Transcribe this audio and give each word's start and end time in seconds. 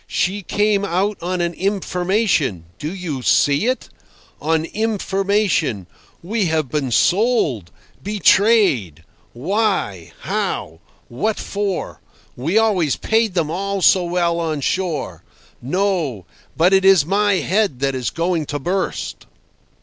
She 0.07 0.41
came 0.41 0.83
out 0.83 1.21
on 1.21 1.41
an 1.41 1.53
information—do 1.53 2.91
you 2.91 3.21
see, 3.21 3.67
it?—on 3.67 4.65
information.... 4.65 5.85
We 6.23 6.47
have 6.47 6.69
been 6.69 6.89
sold—betrayed. 6.89 9.03
Why? 9.33 10.11
How? 10.21 10.79
What 11.07 11.37
for? 11.37 12.01
We 12.35 12.57
always 12.57 12.95
paid 12.95 13.35
them 13.35 13.51
all 13.51 13.83
so 13.83 14.03
well 14.03 14.39
on 14.39 14.61
shore.... 14.61 15.23
No! 15.61 16.25
But 16.57 16.73
it 16.73 16.83
is 16.83 17.05
my 17.05 17.33
head 17.35 17.79
that 17.81 17.93
is 17.93 18.09
going 18.09 18.47
to 18.47 18.57
burst." 18.57 19.27